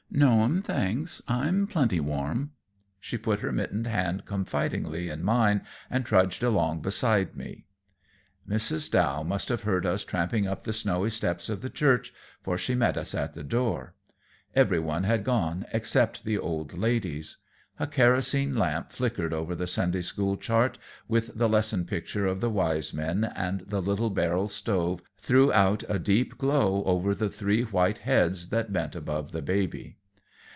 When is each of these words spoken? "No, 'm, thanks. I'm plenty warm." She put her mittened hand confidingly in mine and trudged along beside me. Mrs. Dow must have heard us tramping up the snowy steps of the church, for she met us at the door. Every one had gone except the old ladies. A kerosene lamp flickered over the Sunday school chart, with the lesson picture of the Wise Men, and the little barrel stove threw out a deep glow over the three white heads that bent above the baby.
"No, 0.13 0.41
'm, 0.43 0.61
thanks. 0.61 1.21
I'm 1.29 1.65
plenty 1.67 2.01
warm." 2.01 2.51
She 2.99 3.17
put 3.17 3.39
her 3.39 3.51
mittened 3.53 3.87
hand 3.87 4.25
confidingly 4.25 5.07
in 5.09 5.23
mine 5.23 5.61
and 5.89 6.05
trudged 6.05 6.43
along 6.43 6.81
beside 6.81 7.37
me. 7.37 7.63
Mrs. 8.47 8.91
Dow 8.91 9.23
must 9.23 9.47
have 9.47 9.63
heard 9.63 9.85
us 9.85 10.03
tramping 10.03 10.45
up 10.45 10.63
the 10.63 10.73
snowy 10.73 11.09
steps 11.11 11.47
of 11.47 11.61
the 11.61 11.69
church, 11.69 12.13
for 12.43 12.57
she 12.57 12.75
met 12.75 12.97
us 12.97 13.15
at 13.15 13.35
the 13.35 13.41
door. 13.41 13.95
Every 14.53 14.79
one 14.81 15.05
had 15.05 15.23
gone 15.23 15.65
except 15.71 16.25
the 16.25 16.37
old 16.37 16.77
ladies. 16.77 17.37
A 17.79 17.87
kerosene 17.87 18.53
lamp 18.55 18.91
flickered 18.91 19.31
over 19.33 19.55
the 19.55 19.65
Sunday 19.65 20.01
school 20.01 20.35
chart, 20.35 20.77
with 21.07 21.37
the 21.37 21.47
lesson 21.49 21.85
picture 21.85 22.27
of 22.27 22.41
the 22.41 22.49
Wise 22.49 22.93
Men, 22.93 23.23
and 23.23 23.61
the 23.61 23.81
little 23.81 24.09
barrel 24.09 24.49
stove 24.49 25.01
threw 25.17 25.53
out 25.53 25.85
a 25.87 25.97
deep 25.97 26.37
glow 26.37 26.83
over 26.83 27.15
the 27.15 27.29
three 27.29 27.63
white 27.63 27.99
heads 27.99 28.49
that 28.49 28.73
bent 28.73 28.93
above 28.93 29.31
the 29.31 29.41
baby. 29.41 29.95